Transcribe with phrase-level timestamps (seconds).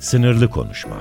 [0.00, 0.96] Sınırlı konuşma.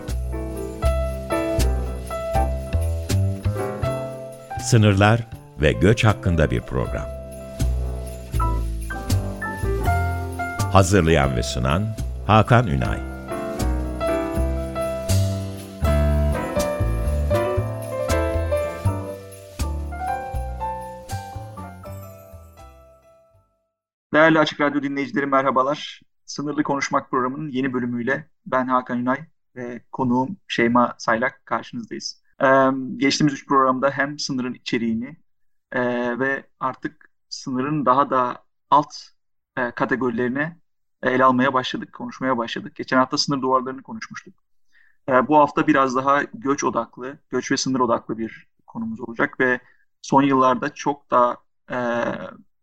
[4.63, 5.21] Sınırlar
[5.61, 7.05] ve göç hakkında bir program.
[10.73, 11.87] Hazırlayan ve sunan
[12.27, 12.99] Hakan Ünay.
[24.13, 26.08] Değerli Açık Radyo dinleyicileri merhabalar.
[26.29, 29.19] Sınırlı Konuşmak programının yeni bölümüyle ben Hakan Ünay
[29.55, 32.21] ve konuğum Şeyma Saylak karşınızdayız.
[32.43, 32.45] Ee,
[32.97, 35.17] geçtiğimiz üç programda hem sınırın içeriğini
[35.71, 35.81] e,
[36.19, 38.95] ve artık sınırın daha da alt
[39.57, 40.57] e, kategorilerine
[41.03, 42.75] ele almaya başladık, konuşmaya başladık.
[42.75, 44.33] Geçen hafta sınır duvarlarını konuşmuştuk.
[45.09, 49.59] E, bu hafta biraz daha göç odaklı, göç ve sınır odaklı bir konumuz olacak ve
[50.01, 51.37] son yıllarda çok da
[51.71, 51.77] e,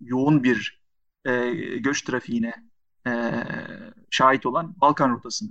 [0.00, 0.82] yoğun bir
[1.24, 2.65] e, göç trafiğine
[3.06, 3.10] e,
[4.10, 5.50] şahit olan Balkan rotasını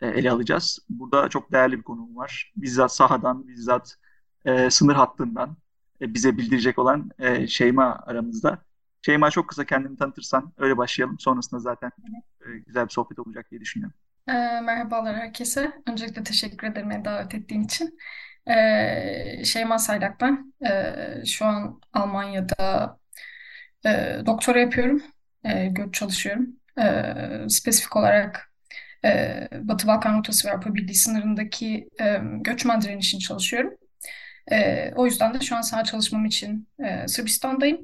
[0.00, 0.78] e, ele alacağız.
[0.88, 2.52] Burada çok değerli bir konum var.
[2.56, 3.96] Bizzat sahadan, bizzat
[4.44, 5.56] e, sınır hattından
[6.00, 8.58] e, bize bildirecek olan e, Şeyma aramızda.
[9.02, 11.18] Şeyma çok kısa kendini tanıtırsan öyle başlayalım.
[11.18, 11.92] Sonrasında zaten
[12.40, 13.96] e, güzel bir sohbet olacak diye düşünüyorum.
[14.28, 15.72] E, merhabalar herkese.
[15.86, 17.98] Öncelikle teşekkür ederim beni davet ettiğin için.
[18.46, 20.54] E, Şeyma Saylak ben.
[20.66, 22.98] E, şu an Almanya'da
[23.86, 25.02] e, doktora yapıyorum.
[25.44, 26.59] E, göç çalışıyorum.
[26.78, 28.52] E, spesifik olarak
[29.04, 33.74] e, Batı Balkan Rotası ve Avrupa Birliği sınırındaki e, göçmen direnişini çalışıyorum.
[34.52, 37.80] E, o yüzden de şu an saha çalışmam için e, Sırbistan'dayım.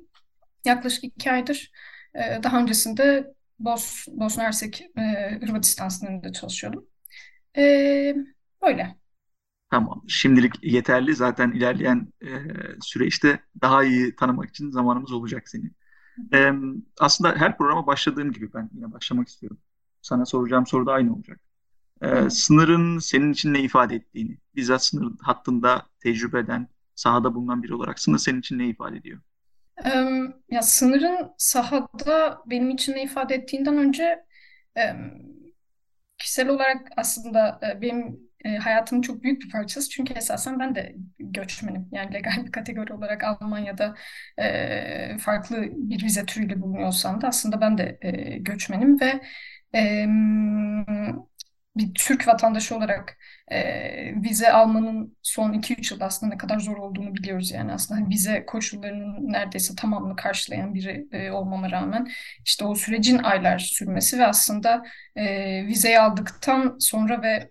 [0.65, 1.73] Yaklaşık iki aydır.
[2.15, 5.03] E, daha öncesinde Bos, Bosna Hersek, e,
[5.41, 6.87] Hırvatistan sınırında çalışıyordum.
[7.57, 8.17] E,
[8.63, 8.97] böyle.
[9.71, 10.05] Tamam.
[10.09, 11.15] Şimdilik yeterli.
[11.15, 12.29] Zaten ilerleyen e,
[12.83, 15.71] süreçte daha iyi tanımak için zamanımız olacak seni.
[16.33, 16.53] E,
[17.01, 19.59] aslında her programa başladığım gibi ben yine başlamak istiyorum.
[20.03, 21.41] Sana soracağım soru da aynı olacak.
[22.03, 27.75] E, sınırın senin için ne ifade ettiğini, bizzat sınır hattında tecrübe eden, sahada bulunan biri
[27.75, 29.21] olarak sınır senin için ne ifade ediyor?
[30.51, 34.25] Ya sınırın sahada benim için ne ifade ettiğinden önce
[36.19, 39.89] kişisel olarak aslında e, benim e, hayatımın çok büyük bir parçası.
[39.91, 41.89] Çünkü esasen ben de göçmenim.
[41.93, 43.95] Yani legal bir kategori olarak Almanya'da
[44.39, 49.21] e, farklı bir vize türüyle bulunuyorsam da aslında ben de e, göçmenim ve
[49.75, 50.07] e,
[51.77, 57.15] bir Türk vatandaşı olarak e, vize almanın son 2-3 yılda aslında ne kadar zor olduğunu
[57.15, 57.51] biliyoruz.
[57.51, 62.09] Yani aslında hani vize koşullarının neredeyse tamamını karşılayan biri e, olmama rağmen
[62.45, 64.83] işte o sürecin aylar sürmesi ve aslında
[65.17, 67.51] e, vizeyi aldıktan sonra ve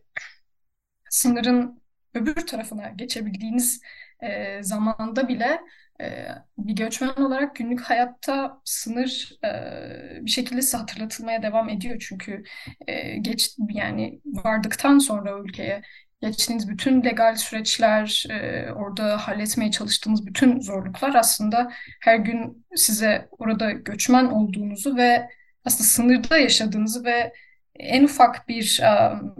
[1.15, 1.81] sınırın
[2.13, 3.81] öbür tarafına geçebildiğiniz
[4.23, 5.61] e, zamanda bile
[6.01, 6.27] e,
[6.57, 12.05] bir göçmen olarak günlük hayatta sınır e, bir şekilde hatırlatılmaya devam ediyor.
[12.09, 12.43] Çünkü
[12.87, 15.81] e, geç yani vardıktan sonra ülkeye
[16.21, 21.71] geçtiğiniz bütün legal süreçler, e, orada halletmeye çalıştığınız bütün zorluklar aslında
[22.01, 25.29] her gün size orada göçmen olduğunuzu ve
[25.65, 27.33] aslında sınırda yaşadığınızı ve
[27.79, 28.81] en ufak bir
[29.11, 29.35] um,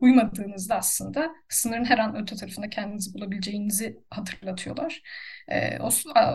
[0.00, 5.02] uymadığınızda aslında sınırın her an öte tarafında kendinizi bulabileceğinizi hatırlatıyorlar.
[5.48, 5.88] E, o,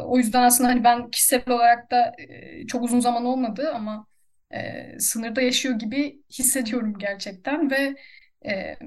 [0.05, 4.07] o yüzden aslında hani ben kişisel olarak da e, çok uzun zaman olmadı ama
[4.53, 7.95] e, sınırda yaşıyor gibi hissediyorum gerçekten ve
[8.45, 8.77] e,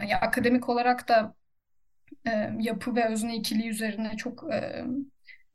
[0.00, 1.34] yani akademik olarak da
[2.26, 4.84] e, yapı ve özne ikiliği üzerine çok e,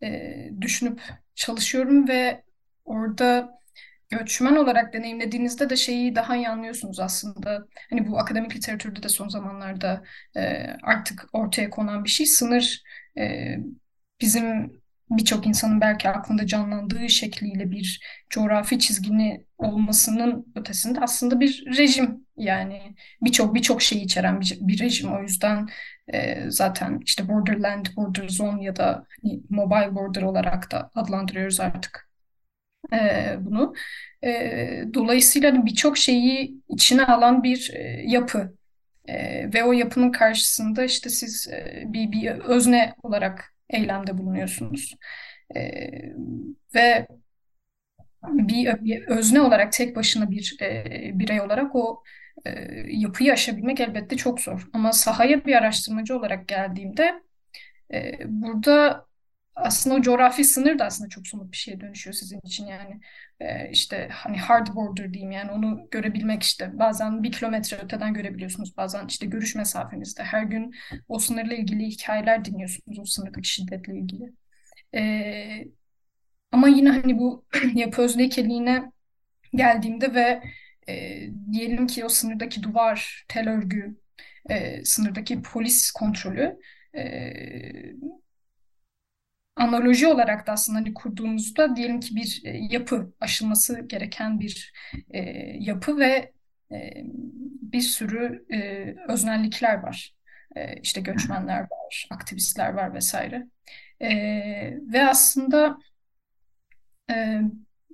[0.03, 1.01] e, düşünüp
[1.35, 2.43] çalışıyorum ve
[2.85, 3.59] orada
[4.09, 7.67] göçmen olarak deneyimlediğinizde de şeyi daha iyi anlıyorsunuz aslında.
[7.89, 10.03] Hani bu akademik literatürde de son zamanlarda
[10.37, 12.25] e, artık ortaya konan bir şey.
[12.25, 12.83] Sınır
[13.17, 13.55] e,
[14.21, 14.71] bizim
[15.09, 22.95] birçok insanın belki aklında canlandığı şekliyle bir coğrafi çizgini olmasının ötesinde aslında bir rejim yani
[23.21, 25.67] birçok birçok şeyi içeren bir, bir rejim o yüzden
[26.13, 32.06] e, zaten işte borderland, border zone ya da hani mobile border olarak da adlandırıyoruz artık
[32.93, 33.73] e, bunu.
[34.23, 38.55] E, dolayısıyla hani birçok şeyi içine alan bir e, yapı
[39.07, 44.95] e, ve o yapının karşısında işte siz e, bir, bir özne olarak eylemde bulunuyorsunuz.
[45.55, 45.61] E,
[46.75, 47.07] ve
[48.23, 52.03] bir, bir özne olarak tek başına bir e, birey olarak o
[52.45, 52.51] e,
[52.87, 54.67] yapıyı aşabilmek elbette çok zor.
[54.73, 57.23] Ama sahaya bir araştırmacı olarak geldiğimde
[57.93, 59.06] e, burada
[59.57, 62.99] aslında o coğrafi sınır da aslında çok somut bir şeye dönüşüyor sizin için yani.
[63.39, 66.79] E, işte hani hard border diyeyim yani onu görebilmek işte.
[66.79, 70.23] Bazen bir kilometre öteden görebiliyorsunuz bazen işte görüş mesafenizde.
[70.23, 70.73] Her gün
[71.07, 74.33] o sınırla ilgili hikayeler dinliyorsunuz o sınırdaki şiddetle ilgili.
[74.95, 75.65] E,
[76.51, 77.45] ama yine hani bu
[77.75, 78.29] yapı özne
[79.55, 80.43] geldiğimde ve
[80.89, 81.19] e,
[81.51, 83.97] diyelim ki o sınırdaki duvar, tel örgü,
[84.49, 86.59] e, sınırdaki polis kontrolü
[86.97, 87.33] e,
[89.57, 94.73] analoji olarak da aslında hani kurduğumuzda diyelim ki bir e, yapı aşılması gereken bir
[95.13, 95.19] e,
[95.59, 96.31] yapı ve
[96.71, 96.91] e,
[97.61, 100.15] bir sürü e, öznellikler var.
[100.55, 103.47] E, işte göçmenler var, aktivistler var vesaire.
[104.01, 104.09] E,
[104.93, 105.77] ve aslında
[107.11, 107.41] e,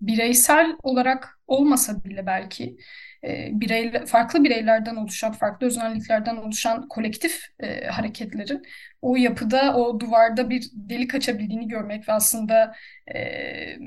[0.01, 2.77] bireysel olarak olmasa bile belki
[3.23, 8.63] e, birey, farklı bireylerden oluşan, farklı özelliklerden oluşan kolektif e, hareketlerin
[9.01, 12.75] o yapıda, o duvarda bir delik açabildiğini görmek ve aslında
[13.15, 13.77] e,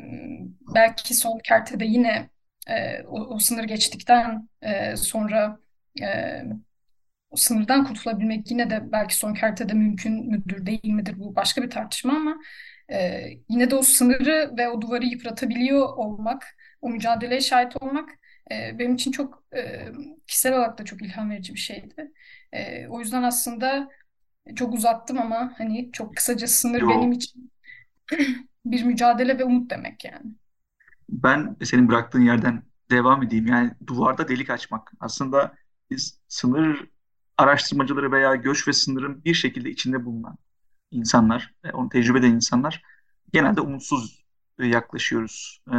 [0.74, 2.30] belki son kertede yine
[2.68, 5.58] e, o, o sınır geçtikten e, sonra
[6.02, 6.42] e,
[7.30, 11.18] o sınırdan kurtulabilmek yine de belki son kertede mümkün müdür, değil midir?
[11.18, 12.36] Bu başka bir tartışma ama
[12.92, 18.10] e, yine de o sınırı ve o duvarı yıpratabiliyor olmak, o mücadeleye şahit olmak
[18.50, 19.88] e, benim için çok e,
[20.26, 22.12] kişisel olarak da çok ilham verici bir şeydi.
[22.52, 23.88] E, o yüzden aslında
[24.56, 26.88] çok uzattım ama hani çok kısaca sınır Yo.
[26.88, 27.52] benim için
[28.66, 30.34] bir mücadele ve umut demek yani.
[31.08, 33.46] Ben senin bıraktığın yerden devam edeyim.
[33.46, 34.92] Yani duvarda delik açmak.
[35.00, 35.54] Aslında
[35.90, 36.88] biz sınır
[37.38, 40.38] araştırmacıları veya göç ve sınırın bir şekilde içinde bulunan
[40.90, 42.82] insanlar, onu tecrübe eden insanlar
[43.32, 44.25] genelde umutsuz
[44.58, 45.72] yaklaşıyoruz e,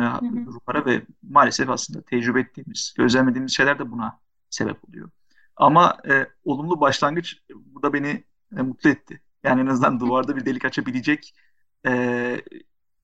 [0.45, 4.19] durumlara ve maalesef aslında tecrübe ettiğimiz, gözlemlediğimiz şeyler de buna
[4.49, 5.09] sebep oluyor.
[5.55, 8.23] Ama e, olumlu başlangıç bu da beni
[8.57, 9.21] e, mutlu etti.
[9.43, 11.33] Yani en azından duvarda bir delik açabilecek
[11.87, 12.41] e,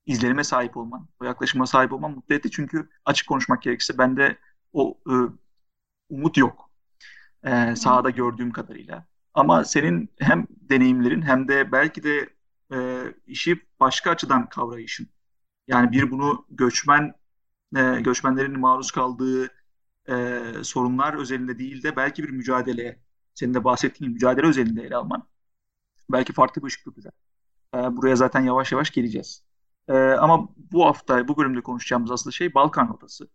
[0.06, 2.52] izlerime sahip olman, o yaklaşıma sahip olman mutlu etti.
[2.52, 4.38] Çünkü açık konuşmak gerekirse bende
[4.74, 5.14] o e,
[6.10, 6.70] umut yok.
[7.44, 9.06] E, sahada gördüğüm kadarıyla.
[9.34, 12.30] Ama senin hem deneyimlerin hem de belki de
[12.74, 15.08] e, işi başka açıdan kavrayışın.
[15.68, 17.14] Yani bir bunu göçmen
[17.76, 19.50] e, göçmenlerin maruz kaldığı
[20.10, 23.00] e, sorunlar özelinde değil de belki bir mücadele,
[23.34, 25.28] senin de bahsettiğin mücadele özelinde ele alman
[26.10, 27.14] belki farklı bir ışık tutacak.
[27.76, 29.44] E, buraya zaten yavaş yavaş geleceğiz.
[29.88, 33.30] E, ama bu hafta, bu bölümde konuşacağımız asıl şey Balkan rotası.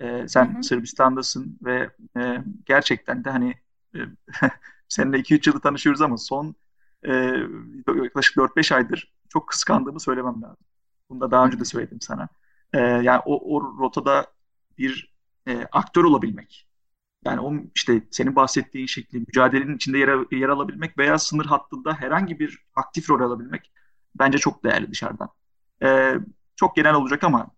[0.00, 0.62] E, sen Hı hı.
[0.62, 3.54] Sırbistan'dasın ve e, gerçekten de hani
[3.94, 3.98] e,
[4.88, 6.54] seninle 2-3 yıldır tanışıyoruz ama son
[7.04, 7.12] e,
[8.04, 10.69] yaklaşık 4-5 aydır çok kıskandığımı söylemem lazım.
[11.10, 12.28] Bunu da daha önce de söyledim sana.
[12.72, 14.26] E, yani o, o rotada
[14.78, 15.14] bir
[15.48, 16.68] e, aktör olabilmek.
[17.24, 22.38] Yani o işte senin bahsettiğin şekli mücadelenin içinde yer, yer alabilmek veya sınır hattında herhangi
[22.40, 23.72] bir aktif rol alabilmek
[24.14, 25.28] bence çok değerli dışarıdan.
[25.82, 26.14] E,
[26.56, 27.50] çok genel olacak ama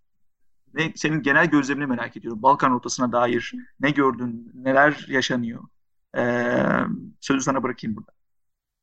[0.74, 2.42] ne, senin genel gözlemini merak ediyorum.
[2.42, 5.64] Balkan rotasına dair ne gördün, neler yaşanıyor?
[6.16, 6.22] E,
[7.20, 8.12] sözü sana bırakayım burada.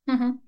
[0.08, 0.38] Hı hı.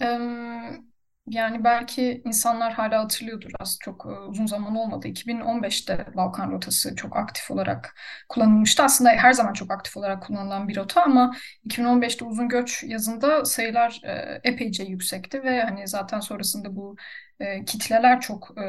[0.00, 0.89] Em,
[1.30, 5.08] yani belki insanlar hala hatırlıyordur az çok uzun zaman olmadı.
[5.08, 7.94] 2015'te Balkan rotası çok aktif olarak
[8.28, 8.82] kullanılmıştı.
[8.82, 14.00] Aslında her zaman çok aktif olarak kullanılan bir rota ama 2015'te uzun göç yazında sayılar
[14.44, 16.96] epeyce yüksekti ve hani zaten sonrasında bu
[17.40, 18.62] e, kitleler çok e,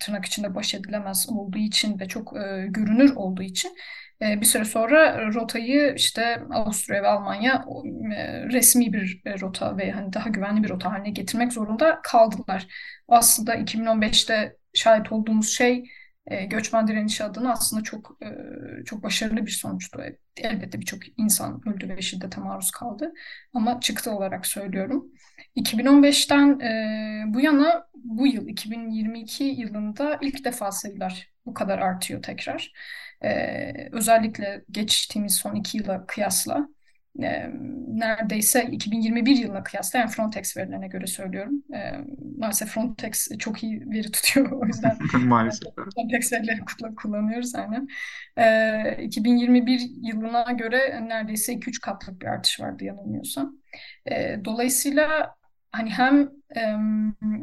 [0.00, 3.76] tırnak içinde baş edilemez olduğu için ve çok e, görünür olduğu için
[4.20, 7.64] bir süre sonra rotayı işte Avusturya ve Almanya
[8.16, 12.66] e, resmi bir e, rota ve hani daha güvenli bir rota haline getirmek zorunda kaldılar.
[13.08, 15.84] Aslında 2015'te şahit olduğumuz şey
[16.50, 18.18] göçmen direnişi adına aslında çok
[18.86, 20.02] çok başarılı bir sonuçtu.
[20.36, 23.12] Elbette birçok insan öldü ve şiddete maruz kaldı.
[23.54, 25.06] Ama çıktı olarak söylüyorum.
[25.54, 26.60] 2015'ten
[27.34, 32.72] bu yana bu yıl 2022 yılında ilk defa sayılar bu kadar artıyor tekrar.
[33.24, 36.68] Ee, özellikle geçtiğimiz son iki yıla kıyasla
[37.22, 37.50] e,
[37.88, 41.62] neredeyse 2021 yılına kıyasla yani Frontex verilerine göre söylüyorum.
[41.74, 41.92] E,
[42.38, 45.74] maalesef Frontex çok iyi veri tutuyor o yüzden maalesef.
[45.74, 46.60] Frontex verileri
[46.96, 47.88] kullanıyoruz aynen.
[48.36, 53.56] E, 2021 yılına göre neredeyse 2-3 katlık bir artış vardı yanılmıyorsam.
[54.10, 55.34] E, dolayısıyla
[55.72, 56.62] hani hem e,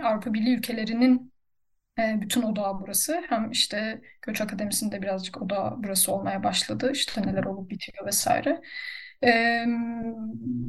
[0.04, 1.35] Avrupa Birliği ülkelerinin
[1.98, 3.24] bütün odağı burası.
[3.30, 6.92] Hem işte Göç Akademisi'nde birazcık odağı burası olmaya başladı.
[6.94, 8.62] İşte neler olup bitiyor vesaire.
[9.24, 9.30] E,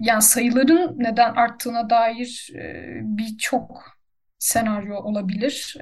[0.00, 3.97] yani sayıların neden arttığına dair e, birçok
[4.38, 5.76] senaryo olabilir.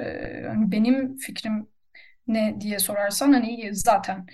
[0.45, 1.69] Yani benim fikrim
[2.29, 4.27] ne diye sorarsan hani zaten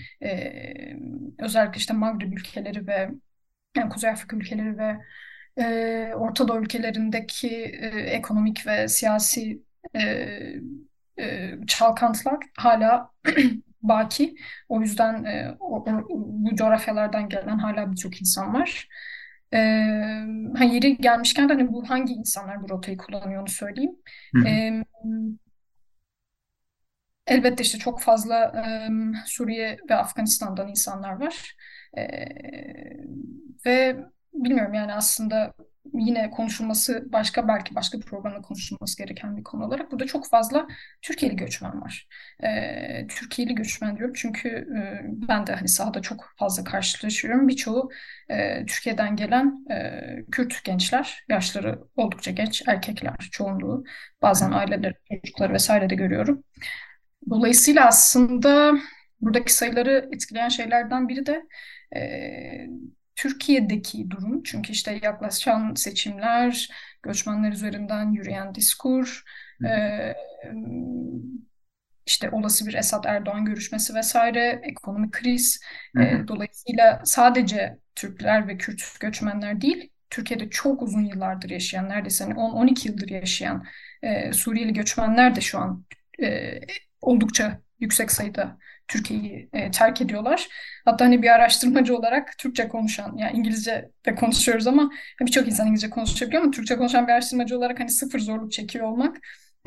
[1.38, 3.10] özellikle işte Maghreb ülkeleri ve
[3.76, 4.96] yani Kuzey Afrika ülkeleri ve
[6.14, 7.48] Orta Doğu ülkelerindeki
[8.06, 9.62] ekonomik ve siyasi
[9.96, 10.00] e,
[11.66, 13.10] çalkantılar hala
[13.82, 14.34] baki.
[14.68, 18.88] O yüzden e, o, o, bu coğrafyalardan gelen hala birçok insan var.
[19.54, 19.58] E,
[20.58, 23.96] ha, yeri gelmişken de hani bu hangi insanlar bu rotayı kullanıyor onu söyleyeyim.
[24.46, 24.84] E,
[27.26, 28.88] elbette işte çok fazla e,
[29.26, 31.56] Suriye ve Afganistan'dan insanlar var.
[31.98, 32.02] E,
[33.66, 33.96] ve
[34.32, 35.54] bilmiyorum yani aslında
[35.94, 40.66] yine konuşulması başka belki başka bir programda konuşulması gereken bir konu olarak burada çok fazla
[41.02, 42.08] Türkiye'li göçmen var.
[42.42, 47.48] E, Türkiye'li göçmen diyorum çünkü e, ben de hani sahada çok fazla karşılaşıyorum.
[47.48, 47.90] Birçoğu
[48.28, 53.84] e, Türkiye'den gelen e, Kürt gençler, yaşları oldukça genç, erkekler çoğunluğu.
[54.22, 56.44] Bazen aileleri, çocukları vesaire de görüyorum.
[57.30, 58.74] Dolayısıyla aslında
[59.20, 61.42] buradaki sayıları etkileyen şeylerden biri de
[61.96, 62.00] e,
[63.20, 64.42] Türkiye'deki durum.
[64.42, 66.70] Çünkü işte yaklaşan seçimler,
[67.02, 69.24] göçmenler üzerinden yürüyen diskur,
[69.64, 70.14] e,
[72.06, 75.60] işte olası bir Esad-Erdoğan görüşmesi vesaire, ekonomik kriz.
[76.00, 82.34] E, dolayısıyla sadece Türkler ve Kürt göçmenler değil, Türkiye'de çok uzun yıllardır yaşayan, neredeyse hani
[82.34, 83.64] 10-12 yıldır yaşayan
[84.02, 85.84] e, Suriyeli göçmenler de şu an
[86.22, 86.60] e,
[87.00, 88.58] oldukça yüksek sayıda
[88.90, 90.48] Türkiye'yi e, terk ediyorlar.
[90.84, 95.90] Hatta hani bir araştırmacı olarak Türkçe konuşan, yani İngilizce de konuşuyoruz ama birçok insan İngilizce
[95.90, 99.16] konuşabiliyor ama Türkçe konuşan bir araştırmacı olarak hani sıfır zorluk çekiyor olmak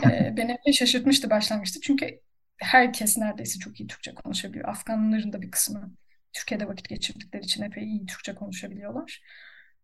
[0.03, 1.79] e, beni şaşırtmıştı başlangıçta.
[1.83, 2.19] Çünkü
[2.57, 4.69] herkes neredeyse çok iyi Türkçe konuşabiliyor.
[4.69, 5.91] Afganların da bir kısmı
[6.33, 9.21] Türkiye'de vakit geçirdikleri için epey iyi Türkçe konuşabiliyorlar.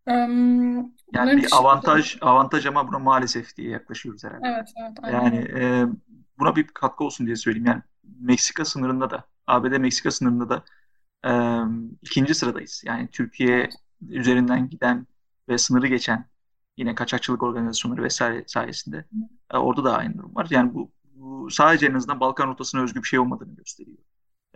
[0.06, 0.76] Um,
[1.14, 4.48] yani bir avantaj avantaj ama buna maalesef diye yaklaşıyoruz herhalde.
[4.48, 4.98] Evet, evet.
[5.02, 5.22] Aynen.
[5.22, 5.84] Yani e,
[6.38, 7.66] buna bir katkı olsun diye söyleyeyim.
[7.66, 7.82] Yani
[8.20, 10.64] Meksika sınırında da, ABD Meksika sınırında da
[11.24, 11.32] e,
[12.02, 12.82] ikinci sıradayız.
[12.86, 13.68] Yani Türkiye
[14.08, 15.06] üzerinden giden
[15.48, 16.30] ve sınırı geçen
[16.76, 19.04] yine kaçakçılık organizasyonları vesaire sayesinde
[19.50, 20.46] e, orada da aynı durum var.
[20.50, 23.98] Yani bu, bu sadece en azından Balkan rotasına özgü bir şey olmadığını gösteriyor.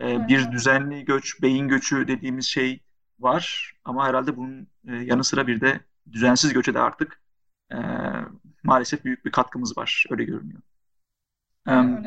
[0.01, 0.29] E.
[0.29, 2.81] Bir düzenli göç, beyin göçü dediğimiz şey
[3.19, 5.81] var ama herhalde bunun e, yanı sıra bir de
[6.13, 7.21] düzensiz göçe de artık
[7.73, 7.77] e,
[8.63, 10.05] maalesef büyük bir katkımız var.
[10.11, 10.61] Öyle görünüyor.
[11.67, 12.04] Öyle.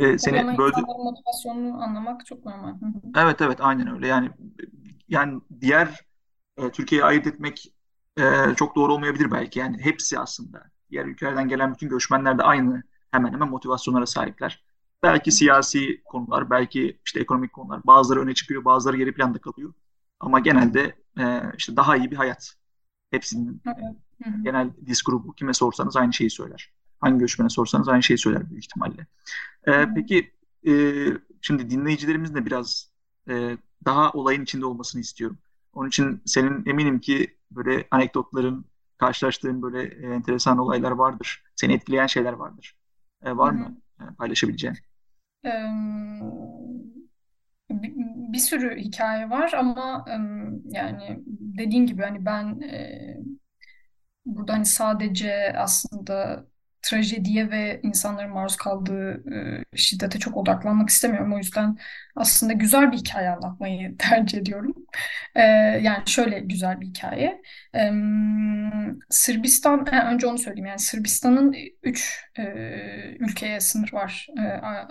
[0.00, 2.74] E, seni böyle motivasyonunu anlamak çok normal.
[3.16, 4.06] Evet evet aynen öyle.
[4.06, 4.30] Yani
[5.08, 6.00] yani diğer
[6.56, 7.74] e, Türkiye'yi ayırt etmek
[8.18, 9.58] e, çok doğru olmayabilir belki.
[9.58, 14.64] Yani hepsi aslında diğer ülkelerden gelen bütün göçmenler de aynı hemen hemen motivasyonlara sahipler.
[15.02, 17.80] Belki siyasi konular, belki işte ekonomik konular.
[17.86, 19.72] Bazıları öne çıkıyor, bazıları geri planda kalıyor.
[20.20, 22.54] Ama genelde e, işte daha iyi bir hayat.
[23.10, 23.62] Hepsinin
[24.42, 25.32] genel diskuru bu.
[25.32, 26.72] Kime sorsanız aynı şeyi söyler.
[27.00, 29.06] Hangi göçmene sorsanız aynı şeyi söyler büyük ihtimalle.
[29.66, 30.32] E, peki
[30.66, 30.72] e,
[31.40, 32.90] şimdi dinleyicilerimiz de biraz
[33.28, 35.38] e, daha olayın içinde olmasını istiyorum.
[35.72, 38.64] Onun için senin eminim ki böyle anekdotların,
[38.98, 41.42] karşılaştığın böyle e, enteresan olaylar vardır.
[41.56, 42.76] Seni etkileyen şeyler vardır.
[43.22, 44.76] E, var mı e, paylaşabileceğin?
[47.70, 47.92] bir,
[48.32, 50.04] bir sürü hikaye var ama
[50.64, 52.60] yani dediğin gibi hani ben
[54.26, 56.46] burada hani sadece aslında
[56.90, 59.24] trajediye ve insanların maruz kaldığı
[59.74, 61.32] e, şiddete çok odaklanmak istemiyorum.
[61.34, 61.76] O yüzden
[62.16, 64.74] aslında güzel bir hikaye anlatmayı tercih ediyorum.
[65.34, 65.42] E,
[65.82, 67.42] yani şöyle güzel bir hikaye.
[67.74, 67.90] E,
[69.10, 70.66] Sırbistan, önce onu söyleyeyim.
[70.66, 72.42] Yani Sırbistan'ın üç e,
[73.18, 74.42] ülkeye sınır var e,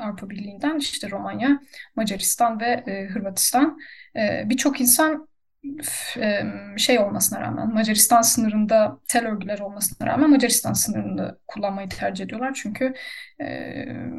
[0.02, 0.78] Avrupa Birliği'nden.
[0.78, 1.60] İşte Romanya,
[1.96, 3.78] Macaristan ve e, Hırvatistan.
[4.16, 5.29] E, Birçok insan
[6.78, 12.54] şey olmasına rağmen Macaristan sınırında tel örgüler olmasına rağmen Macaristan sınırında kullanmayı tercih ediyorlar.
[12.54, 12.94] Çünkü
[13.42, 13.46] e,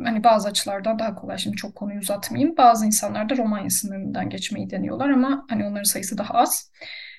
[0.05, 2.57] hani bazı açılardan daha kolay şimdi çok konuyu uzatmayayım.
[2.57, 6.73] Bazı insanlar da Romanya sınırından geçmeyi deniyorlar ama hani onların sayısı daha az.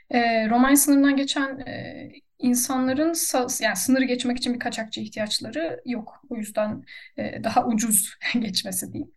[0.10, 2.10] E, Romanya sınırından geçen e,
[2.40, 3.14] insanların
[3.62, 6.22] yani sınırı geçmek için bir kaçakçı ihtiyaçları yok.
[6.30, 6.84] O yüzden
[7.18, 9.12] e, daha ucuz geçmesi diyeyim.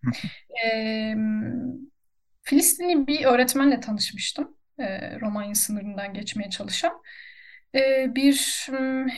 [0.65, 1.15] e,
[2.43, 7.03] Filistinli bir öğretmenle tanışmıştım e, Romanya sınırından geçmeye çalışan.
[7.75, 8.67] E, bir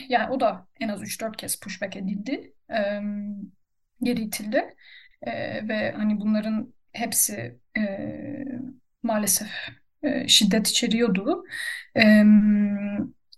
[0.09, 2.53] yani o da en az 3-4 kez pushback edildi.
[2.71, 3.01] E,
[4.03, 4.75] geri itildi.
[5.21, 5.31] E,
[5.67, 7.81] ve hani bunların hepsi e,
[9.03, 9.49] maalesef
[10.03, 11.43] e, şiddet içeriyordu.
[11.97, 12.23] E,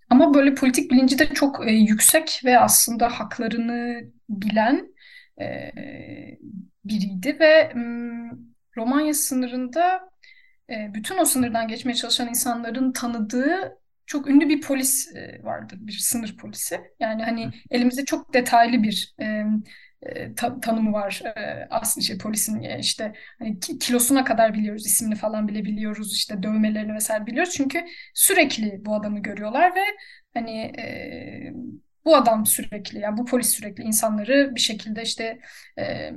[0.09, 4.93] ama böyle politik bilinci de çok e, yüksek ve aslında haklarını bilen
[5.41, 5.71] e,
[6.85, 7.75] biriydi ve e,
[8.77, 10.08] Romanya sınırında
[10.71, 15.93] e, bütün o sınırdan geçmeye çalışan insanların tanıdığı çok ünlü bir polis e, vardı, bir
[15.93, 16.81] sınır polisi.
[16.99, 21.21] Yani hani elimizde çok detaylı bir e, ta, tanımı var
[21.69, 27.25] aslında şey polisin işte hani kilosuna kadar biliyoruz ismini falan bile biliyoruz işte dövmelerini vesaire
[27.25, 29.81] biliyoruz çünkü sürekli bu adamı görüyorlar ve
[30.33, 31.53] hani e,
[32.09, 35.39] bu adam sürekli yani bu polis sürekli insanları bir şekilde işte
[35.79, 36.11] e,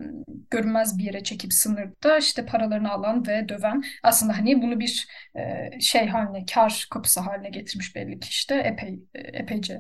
[0.50, 5.70] görünmez bir yere çekip sınırda işte paralarını alan ve döven aslında hani bunu bir e,
[5.80, 9.74] şey haline kar kapısı haline getirmiş belli ki işte epey e, epeyce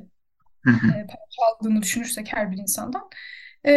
[0.66, 3.10] e, para çaldığını düşünürsek her bir insandan.
[3.66, 3.72] E,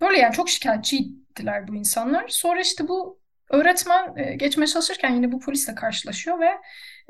[0.00, 2.28] böyle yani çok şikayetçiydiler bu insanlar.
[2.28, 3.20] Sonra işte bu
[3.50, 6.50] öğretmen e, geçmeye çalışırken yine bu polisle karşılaşıyor ve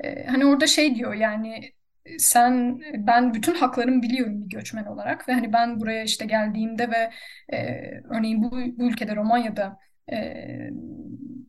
[0.05, 1.76] e, hani orada şey diyor yani
[2.19, 7.11] sen ben bütün haklarımı biliyorum bir göçmen olarak ve hani ben buraya işte geldiğimde ve
[7.57, 9.79] e, örneğin bu, bu ülkede Romanya'da
[10.13, 10.17] e,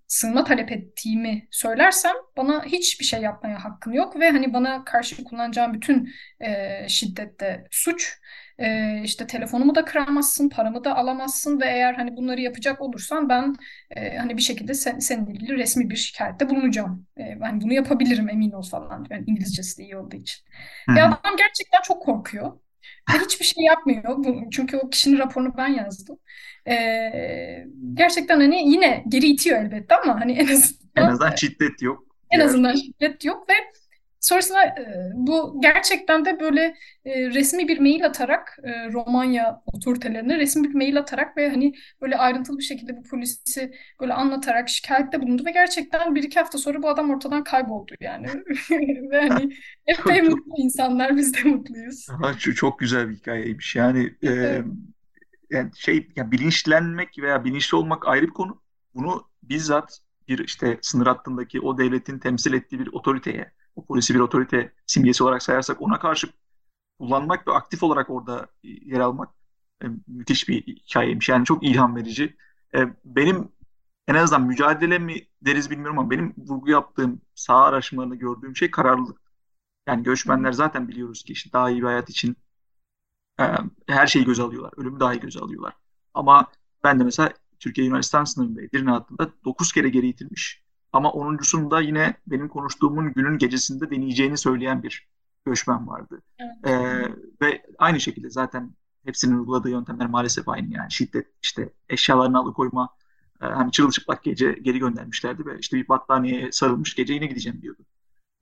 [0.07, 5.73] sığınma talep ettiğimi söylersem bana hiçbir şey yapmaya hakkın yok ve hani bana karşı kullanacağım
[5.73, 6.09] bütün
[6.39, 8.19] e, şiddette suç
[8.59, 13.55] e, işte telefonumu da kıramazsın, paramı da alamazsın ve eğer hani bunları yapacak olursan ben
[13.91, 17.05] e, hani bir şekilde sen, seninle ilgili resmi bir şikayette bulunacağım.
[17.17, 19.05] E, ben bunu yapabilirim emin ol falan.
[19.09, 20.45] Yani İngilizcesi de iyi olduğu için.
[20.89, 22.51] Ve adam gerçekten çok korkuyor.
[23.13, 24.25] Ve hiçbir şey yapmıyor.
[24.51, 26.19] Çünkü o kişinin raporunu ben yazdım.
[26.67, 32.03] Ee, gerçekten hani yine geri itiyor elbette ama hani en azından en azından şiddet yok.
[32.31, 33.53] En azından şiddet yok ve
[34.27, 40.69] Sonrasında e, bu gerçekten de böyle e, resmi bir mail atarak e, Romanya otoritelerine resmi
[40.69, 45.45] bir mail atarak ve hani böyle ayrıntılı bir şekilde bu polisi böyle anlatarak şikayette bulundu
[45.45, 48.27] ve gerçekten bir iki hafta sonra bu adam ortadan kayboldu yani.
[49.11, 49.53] ve hani
[49.85, 52.07] epey mutlu insanlar biz de mutluyuz.
[52.09, 53.75] Aha, şu çok güzel bir hikayeymiş.
[53.75, 54.61] Yani e,
[55.49, 58.61] yani şey ya bilinçlenmek veya bilinçli olmak ayrı bir konu.
[58.95, 63.51] Bunu bizzat bir işte sınır hattındaki o devletin temsil ettiği bir otoriteye
[63.85, 66.27] polisi bir otorite simgesi olarak sayarsak ona karşı
[66.99, 69.29] kullanmak ve aktif olarak orada yer almak
[69.83, 71.29] e, müthiş bir hikayeymiş.
[71.29, 72.37] Yani çok ilham verici.
[72.75, 73.51] E, benim
[74.07, 79.21] en azından mücadele mi deriz bilmiyorum ama benim vurgu yaptığım sağ araştırmalarında gördüğüm şey kararlılık.
[79.87, 82.37] Yani göçmenler zaten biliyoruz ki işte daha iyi bir hayat için
[83.39, 83.43] e,
[83.87, 84.73] her şeyi göze alıyorlar.
[84.77, 85.73] Ölümü daha iyi göze alıyorlar.
[86.13, 86.47] Ama
[86.83, 90.66] ben de mesela Türkiye Yunanistan sınırında Edirne hattında 9 kere geri itilmiş
[90.97, 95.07] ama onuncusunda yine benim konuştuğumun günün gecesinde deneyeceğini söyleyen bir
[95.45, 96.21] göçmen vardı.
[96.39, 96.55] Evet.
[96.65, 97.11] Ee,
[97.41, 98.71] ve aynı şekilde zaten
[99.05, 102.89] hepsinin uyguladığı yöntemler maalesef aynı yani şiddet işte eşyalarını alıkoyma
[103.41, 107.81] e, hani çırılçıplak gece geri göndermişlerdi ve işte bir battaniyeye sarılmış gece yine gideceğim diyordu.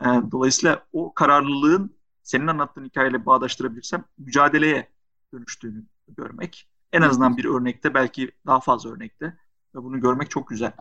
[0.01, 4.89] E, dolayısıyla o kararlılığın senin anlattığın hikayeyle bağdaştırabilirsem mücadeleye
[5.33, 5.83] dönüştüğünü
[6.17, 6.69] görmek.
[6.93, 9.25] En azından bir örnekte belki daha fazla örnekte
[9.75, 10.71] ve bunu görmek çok güzel.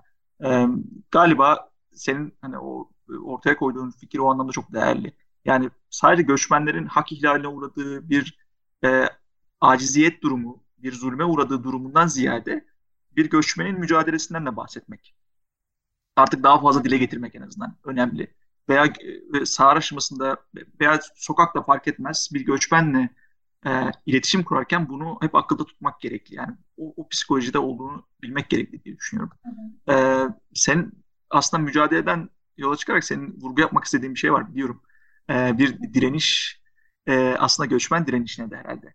[0.45, 0.67] E,
[1.11, 2.91] galiba senin hani o
[3.23, 5.13] ortaya koyduğun fikir o anlamda çok değerli.
[5.45, 8.39] Yani sadece göçmenlerin hak ihlaline uğradığı bir
[8.85, 9.09] e,
[9.61, 12.65] aciziyet durumu, bir zulme uğradığı durumundan ziyade
[13.17, 15.15] bir göçmenin mücadelesinden de bahsetmek.
[16.17, 18.35] Artık daha fazla dile getirmek en azından önemli.
[18.69, 18.85] Veya
[19.35, 20.37] e, sahra aşamasında
[20.81, 23.11] veya sokakta fark etmez bir göçmenle
[23.67, 26.35] e, iletişim kurarken bunu hep akılda tutmak gerekli.
[26.37, 29.33] Yani o, o psikolojide olduğunu bilmek gerekli diye düşünüyorum.
[29.45, 29.99] Hı hı.
[29.99, 30.93] E, sen
[31.31, 34.83] aslında mücadeleden yola çıkarak senin vurgu yapmak istediğin bir şey var biliyorum.
[35.31, 36.61] E, bir direniş
[37.07, 38.95] e, aslında göçmen direnişine de herhalde.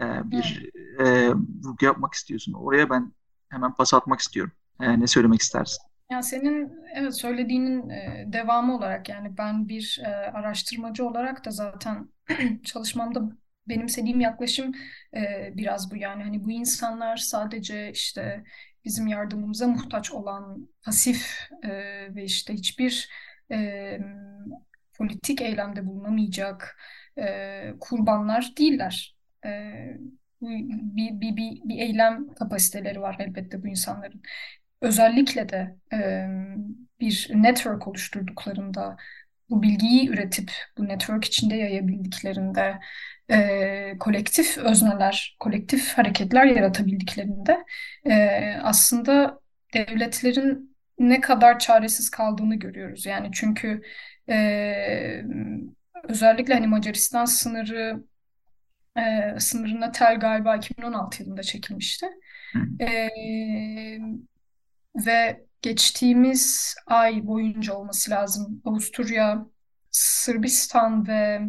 [0.00, 2.52] E, bir e, vurgu yapmak istiyorsun.
[2.52, 3.12] Oraya ben
[3.48, 4.52] hemen pas atmak istiyorum.
[4.80, 5.82] E, ne söylemek istersin?
[6.10, 12.08] Ya senin evet söylediğinin e, devamı olarak yani ben bir e, araştırmacı olarak da zaten
[12.64, 13.22] çalışmamda
[13.70, 14.72] benimsediğim yaklaşım
[15.16, 18.44] e, biraz bu yani hani bu insanlar sadece işte
[18.84, 21.70] bizim yardımımıza muhtaç olan pasif e,
[22.14, 23.08] ve işte hiçbir
[23.52, 23.98] e,
[24.98, 26.80] politik eylemde bulunamayacak
[27.18, 29.16] e, kurbanlar değiller.
[29.46, 29.50] E,
[30.42, 34.22] bir, bir, bir, bir eylem kapasiteleri var elbette bu insanların.
[34.80, 36.26] Özellikle de e,
[37.00, 38.96] bir network oluşturduklarında
[39.50, 42.78] bu bilgiyi üretip bu network içinde yayabildiklerinde
[43.30, 47.64] e, kolektif özneler, kolektif hareketler yaratabildiklerinde
[48.04, 49.40] e, aslında
[49.74, 53.06] devletlerin ne kadar çaresiz kaldığını görüyoruz.
[53.06, 53.82] Yani çünkü
[54.28, 55.22] e,
[56.04, 58.04] özellikle hani Macaristan sınırı
[58.96, 62.06] e, sınırına tel galiba 2016 yılında çekilmişti.
[62.80, 63.08] E,
[64.96, 69.46] ve geçtiğimiz ay boyunca olması lazım Avusturya,
[69.90, 71.40] Sırbistan ve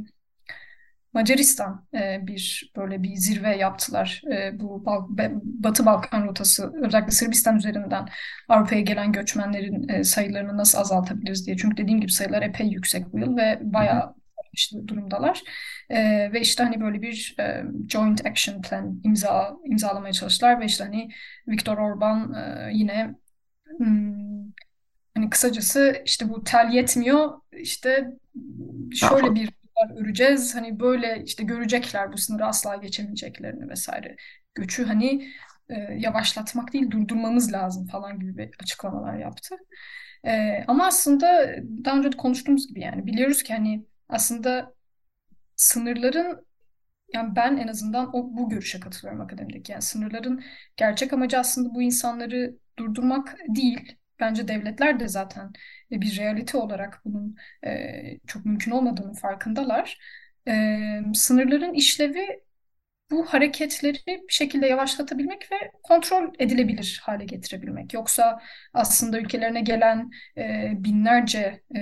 [1.13, 4.21] Macaristan e, bir böyle bir zirve yaptılar.
[4.31, 5.07] E, bu Bal
[5.43, 8.05] Batı Balkan rotası özellikle Sırbistan üzerinden
[8.49, 11.57] Avrupa'ya gelen göçmenlerin e, sayılarını nasıl azaltabiliriz diye.
[11.57, 14.15] Çünkü dediğim gibi sayılar epey yüksek bu yıl ve bayağı
[14.53, 15.41] işte durumdalar.
[15.89, 20.83] E, ve işte hani böyle bir e, joint action plan imza imzalamaya çalıştılar ve işte
[20.83, 21.09] hani
[21.47, 23.15] Viktor Orban e, yine
[23.77, 24.51] hmm,
[25.15, 28.11] hani kısacası işte bu tel yetmiyor işte
[28.93, 29.60] şöyle bir
[29.97, 30.55] öreceğiz.
[30.55, 34.15] Hani böyle işte görecekler bu sınırı asla geçemeyeceklerini vesaire.
[34.55, 35.27] Göçü hani
[35.69, 39.55] e, yavaşlatmak değil durdurmamız lazım falan gibi bir açıklamalar yaptı.
[40.25, 41.55] E, ama aslında
[41.85, 44.73] daha önce de konuştuğumuz gibi yani biliyoruz ki hani aslında
[45.55, 46.47] sınırların
[47.13, 49.71] yani ben en azından o, bu görüşe katılıyorum akademideki.
[49.71, 50.43] Yani sınırların
[50.77, 53.97] gerçek amacı aslında bu insanları durdurmak değil.
[54.21, 55.53] Bence devletler de zaten
[55.91, 59.99] bir realite olarak bunun e, çok mümkün olmadığının farkındalar.
[60.47, 60.77] E,
[61.13, 62.41] sınırların işlevi
[63.11, 67.93] bu hareketleri bir şekilde yavaşlatabilmek ve kontrol edilebilir hale getirebilmek.
[67.93, 68.41] Yoksa
[68.73, 71.79] aslında ülkelerine gelen e, binlerce e,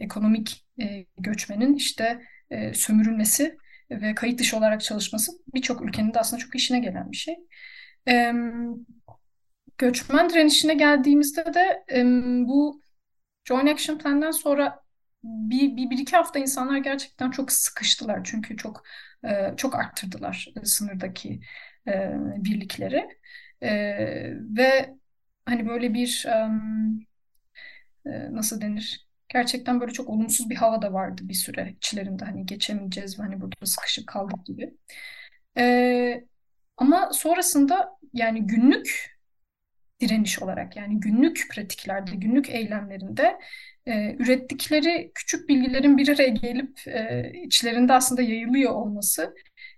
[0.00, 2.20] ekonomik e, göçmenin işte
[2.50, 3.56] e, sömürülmesi
[3.90, 7.36] ve kayıt dışı olarak çalışması birçok ülkenin de aslında çok işine gelen bir şey.
[8.08, 8.32] E,
[9.78, 12.04] göçmen direnişine geldiğimizde de e,
[12.48, 12.82] bu
[13.44, 14.82] Joint Action Plan'den sonra
[15.24, 18.20] bir, bir, bir iki hafta insanlar gerçekten çok sıkıştılar.
[18.24, 18.82] Çünkü çok
[19.24, 21.40] e, çok arttırdılar sınırdaki
[21.88, 23.08] e, birlikleri.
[23.62, 23.70] E,
[24.56, 24.94] ve
[25.46, 26.26] hani böyle bir
[28.06, 29.08] e, nasıl denir?
[29.28, 32.24] Gerçekten böyle çok olumsuz bir hava da vardı bir süre içlerinde.
[32.24, 34.74] Hani geçemeyeceğiz hani burada sıkışıp kaldık gibi.
[35.58, 36.24] E,
[36.76, 39.17] ama sonrasında yani günlük
[40.00, 43.38] direniş olarak yani günlük pratiklerde, günlük eylemlerinde
[43.86, 49.34] e, ürettikleri küçük bilgilerin bir araya gelip e, içlerinde aslında yayılıyor olması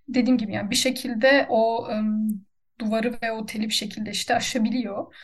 [0.09, 1.97] dediğim gibi yani bir şekilde o e,
[2.81, 5.15] duvarı ve o teli bir şekilde işte aşabiliyor.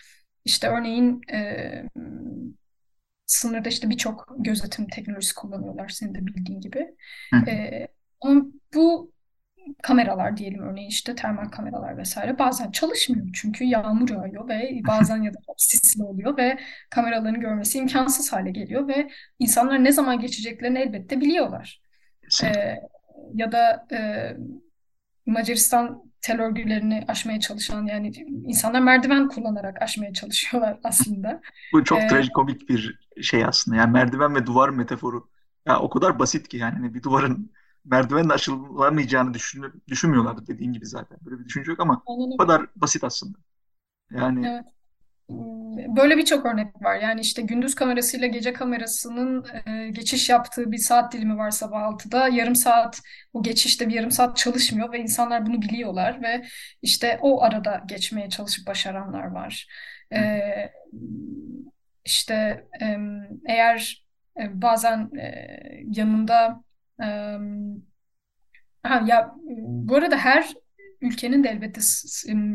[0.45, 1.83] İşte örneğin e,
[3.27, 6.95] sınırda işte birçok gözetim teknolojisi kullanıyorlar senin de bildiğin gibi.
[7.47, 7.89] E,
[8.21, 9.13] ama bu
[9.83, 15.35] kameralar diyelim örneğin işte termal kameralar vesaire bazen çalışmıyor çünkü yağmur yağıyor ve bazen ya
[15.35, 16.59] da sisli oluyor ve
[16.91, 21.81] kameraların görmesi imkansız hale geliyor ve insanlar ne zaman geçeceklerini elbette biliyorlar.
[22.45, 22.77] Ee,
[23.35, 23.99] ya da e,
[25.27, 28.13] Macaristan tel örgülerini aşmaya çalışan yani
[28.47, 31.41] insanlar merdiven kullanarak aşmaya çalışıyorlar aslında.
[31.73, 33.77] Bu çok ee, trajikomik bir şey aslında.
[33.77, 35.29] Yani merdiven ve duvar metaforu.
[35.67, 37.51] Ya o kadar basit ki yani hani bir duvarın
[37.91, 41.19] merdivenle aşılamayacağını düşün, düşünmüyorlardı dediğin gibi zaten.
[41.25, 43.39] Böyle bir düşünce yok ama o kadar basit aslında.
[44.11, 44.65] Yani evet.
[45.97, 46.97] Böyle birçok örnek var.
[46.97, 52.29] Yani işte gündüz kamerasıyla gece kamerasının e, geçiş yaptığı bir saat dilimi var sabah 6'da.
[52.29, 53.01] Yarım saat
[53.33, 56.47] o geçişte bir yarım saat çalışmıyor ve insanlar bunu biliyorlar ve
[56.83, 59.69] işte o arada geçmeye çalışıp başaranlar var.
[60.13, 60.41] E,
[62.05, 62.97] işte e,
[63.49, 65.11] eğer bazen
[65.91, 66.65] yanında
[68.83, 69.35] ha, ya
[69.87, 70.55] bu arada her
[71.01, 71.81] ülkenin de elbette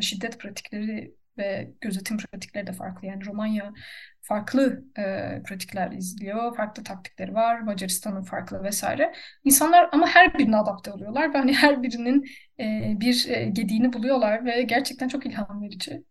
[0.01, 3.07] şiddet pratikleri ve gözetim pratikleri de farklı.
[3.07, 3.73] Yani Romanya
[4.21, 5.03] farklı e,
[5.43, 9.13] pratikler izliyor, farklı taktikleri var, Macaristan'ın farklı vesaire.
[9.43, 12.25] İnsanlar ama her birine adapte oluyorlar ve hani her birinin
[12.59, 16.03] e, bir e, gediğini buluyorlar ve gerçekten çok ilham verici.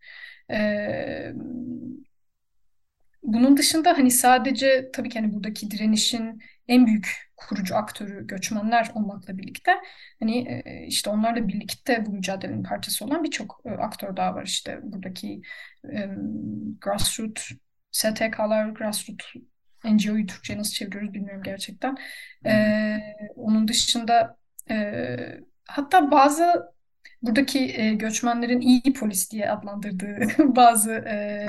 [0.50, 1.32] E,
[3.22, 9.38] bunun dışında hani sadece tabii ki hani buradaki direnişin en büyük kurucu aktörü göçmenler olmakla
[9.38, 9.72] birlikte
[10.20, 14.80] hani e, işte onlarla birlikte bu mücadelenin parçası olan birçok e, aktör daha var işte
[14.82, 15.42] buradaki
[15.92, 16.08] e,
[16.80, 17.50] grassroots
[17.92, 19.26] STK'lar, grassroots
[19.84, 21.96] NGO'yu Türkçe'ye nasıl çeviriyoruz bilmiyorum gerçekten.
[22.46, 22.98] E,
[23.36, 24.36] onun dışında
[24.70, 25.16] e,
[25.68, 26.72] hatta bazı
[27.22, 30.20] buradaki e, göçmenlerin iyi polis diye adlandırdığı
[30.56, 31.46] bazı e,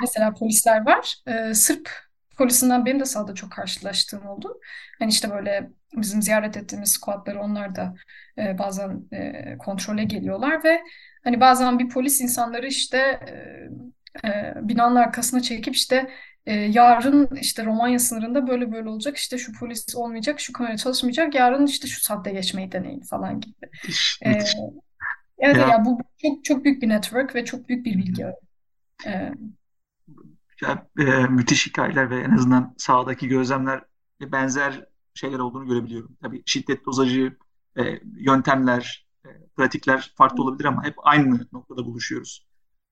[0.00, 1.16] mesela polisler var.
[1.26, 1.90] E, Sırp
[2.36, 4.60] polisinden benim de sahada çok karşılaştığım oldu.
[4.98, 7.94] Hani işte böyle bizim ziyaret ettiğimiz squadları onlar da
[8.38, 10.80] e, bazen e, kontrole geliyorlar ve
[11.24, 16.10] hani bazen bir polis insanları işte e, e, binanın arkasına çekip işte
[16.46, 21.34] e, yarın işte Romanya sınırında böyle böyle olacak işte şu polis olmayacak şu kamera çalışmayacak
[21.34, 23.54] yarın işte şu saatte geçmeyi deneyin falan gibi.
[24.24, 24.30] E,
[25.38, 25.68] evet ya.
[25.68, 28.26] ya bu çok çok büyük bir network ve çok büyük bir bilgi.
[29.06, 29.30] E,
[30.98, 33.84] e, müthiş hikayeler ve en azından sahadaki gözlemler
[34.20, 36.16] benzer şeyler olduğunu görebiliyorum.
[36.22, 37.36] Tabii şiddet dozajı,
[37.78, 42.46] e, yöntemler, e, pratikler farklı olabilir ama hep aynı noktada buluşuyoruz.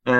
[0.07, 0.13] E,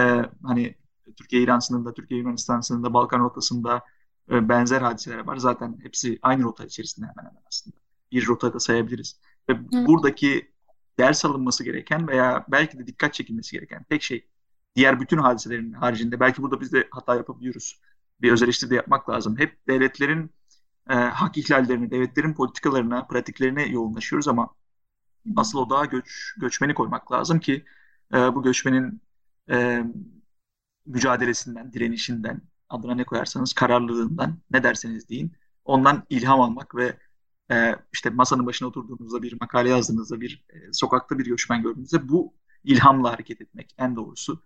[0.43, 0.75] hani
[1.17, 3.83] Türkiye-İran sınırında, Türkiye-Yunanistan sınırında, Balkan rotasında
[4.31, 5.37] e, benzer hadiseler var.
[5.37, 7.77] Zaten hepsi aynı rota içerisinde hemen hemen aslında.
[8.13, 9.21] Bir rotada sayabiliriz.
[9.49, 9.87] Ve Hı.
[9.87, 10.53] buradaki
[10.99, 14.29] ders alınması gereken veya belki de dikkat çekilmesi gereken tek şey
[14.77, 17.81] diğer bütün hadiselerin haricinde belki burada biz de hata yapabiliyoruz.
[18.21, 19.39] Bir öz eleştiri de yapmak lazım.
[19.39, 20.31] Hep devletlerin
[20.91, 24.55] e, hak ihlallerine, devletlerin politikalarına, pratiklerine yoğunlaşıyoruz ama
[25.37, 27.65] asıl o daha göç, göçmeni koymak lazım ki
[28.15, 29.03] e, bu göçmenin
[29.51, 29.85] e,
[30.87, 35.33] mücadelesinden, direnişinden, adına ne koyarsanız kararlılığından, ne derseniz deyin,
[35.65, 36.99] ondan ilham almak ve
[37.51, 42.35] e, işte masanın başına oturduğunuzda bir makale yazdığınızda, bir e, sokakta bir göçmen gördüğünüzde bu
[42.65, 44.43] ilhamla hareket etmek en doğrusu.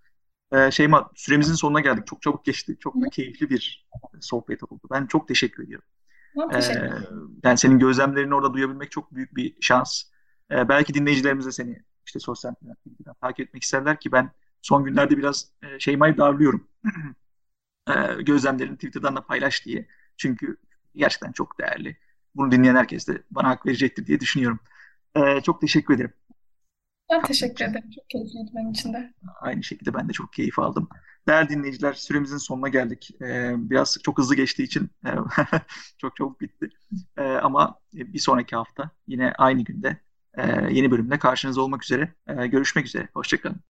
[0.52, 2.06] Ee, Şeyma süremizin sonuna geldik.
[2.06, 2.76] Çok çabuk geçti.
[2.80, 3.86] Çok da keyifli bir
[4.20, 4.80] sohbet oldu.
[4.92, 5.88] Ben çok teşekkür ediyorum.
[6.36, 7.06] Ben teşekkür ederim.
[7.44, 10.02] Ee, yani senin gözlemlerini orada duyabilmek çok büyük bir şans.
[10.50, 14.30] E, belki dinleyicilerimiz de seni işte sosyal medyadan takip etmek isterler ki ben
[14.62, 16.68] son günlerde biraz e, Şeyma'yı darlıyorum.
[17.88, 19.86] e, gözlemlerini Twitter'dan da paylaş diye.
[20.16, 20.56] Çünkü
[20.94, 21.96] gerçekten çok değerli.
[22.34, 24.60] Bunu dinleyen herkes de bana hak verecektir diye düşünüyorum.
[25.14, 26.12] E, çok teşekkür ederim.
[27.10, 27.90] Ben teşekkür ederim.
[27.94, 29.14] Çok keyifliydi benim için de.
[29.40, 30.88] Aynı şekilde ben de çok keyif aldım.
[31.28, 33.10] Değerli dinleyiciler, süremizin sonuna geldik.
[33.22, 35.10] Ee, biraz çok hızlı geçtiği için e,
[35.98, 36.68] çok çabuk bitti.
[37.16, 39.96] Ee, ama bir sonraki hafta yine aynı günde
[40.38, 40.42] e,
[40.74, 42.14] yeni bölümde karşınızda olmak üzere.
[42.28, 43.08] E, görüşmek üzere.
[43.14, 43.60] Hoşçakalın.